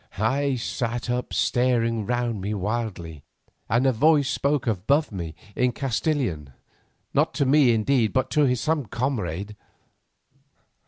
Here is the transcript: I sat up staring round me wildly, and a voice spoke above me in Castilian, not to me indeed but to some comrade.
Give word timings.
I 0.17 0.55
sat 0.55 1.11
up 1.11 1.31
staring 1.31 2.07
round 2.07 2.41
me 2.41 2.55
wildly, 2.55 3.21
and 3.69 3.85
a 3.85 3.91
voice 3.91 4.27
spoke 4.27 4.65
above 4.65 5.11
me 5.11 5.35
in 5.55 5.73
Castilian, 5.73 6.53
not 7.13 7.35
to 7.35 7.45
me 7.45 7.71
indeed 7.71 8.11
but 8.11 8.31
to 8.31 8.55
some 8.55 8.87
comrade. 8.87 9.55